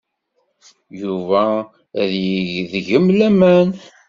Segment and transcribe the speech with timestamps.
[1.01, 1.43] Yuba
[2.01, 3.69] ad yeg deg-m laman.